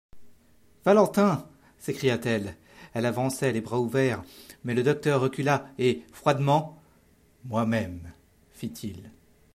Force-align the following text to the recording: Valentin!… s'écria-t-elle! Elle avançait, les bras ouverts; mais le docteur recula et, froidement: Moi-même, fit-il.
Valentin!… 0.83 1.47
s'écria-t-elle! 1.77 2.57
Elle 2.95 3.05
avançait, 3.05 3.51
les 3.51 3.61
bras 3.61 3.77
ouverts; 3.79 4.23
mais 4.63 4.73
le 4.73 4.81
docteur 4.81 5.21
recula 5.21 5.69
et, 5.77 6.01
froidement: 6.11 6.81
Moi-même, 7.45 8.11
fit-il. 8.49 9.11